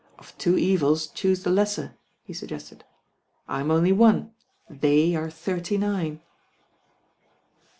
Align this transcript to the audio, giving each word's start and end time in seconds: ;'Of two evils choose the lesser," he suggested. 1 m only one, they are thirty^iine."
;'Of 0.17 0.35
two 0.39 0.57
evils 0.57 1.05
choose 1.05 1.43
the 1.43 1.51
lesser," 1.51 1.95
he 2.23 2.33
suggested. 2.33 2.83
1 3.45 3.59
m 3.59 3.69
only 3.69 3.91
one, 3.91 4.33
they 4.67 5.15
are 5.15 5.27
thirty^iine." 5.27 6.21